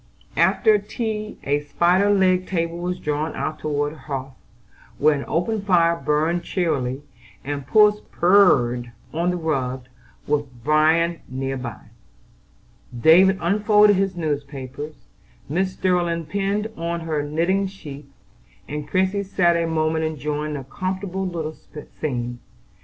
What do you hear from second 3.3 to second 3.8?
out